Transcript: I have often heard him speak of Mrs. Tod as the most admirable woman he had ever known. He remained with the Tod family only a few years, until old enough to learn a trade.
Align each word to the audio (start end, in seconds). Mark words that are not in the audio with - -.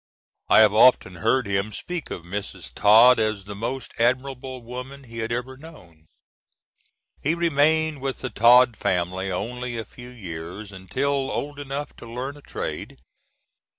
I 0.49 0.61
have 0.61 0.73
often 0.73 1.17
heard 1.17 1.45
him 1.45 1.71
speak 1.71 2.09
of 2.09 2.23
Mrs. 2.23 2.73
Tod 2.73 3.19
as 3.19 3.45
the 3.45 3.53
most 3.53 3.91
admirable 3.99 4.63
woman 4.63 5.03
he 5.03 5.19
had 5.19 5.31
ever 5.31 5.57
known. 5.57 6.07
He 7.21 7.35
remained 7.35 8.01
with 8.01 8.21
the 8.21 8.31
Tod 8.31 8.75
family 8.75 9.31
only 9.31 9.77
a 9.77 9.85
few 9.85 10.09
years, 10.09 10.71
until 10.71 11.29
old 11.29 11.59
enough 11.59 11.95
to 11.97 12.11
learn 12.11 12.35
a 12.35 12.41
trade. 12.41 12.97